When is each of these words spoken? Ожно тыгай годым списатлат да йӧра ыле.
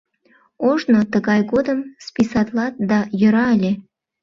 Ожно 0.69 0.99
тыгай 1.13 1.41
годым 1.51 1.79
списатлат 2.05 2.73
да 2.89 2.99
йӧра 3.19 3.45
ыле. 3.55 3.71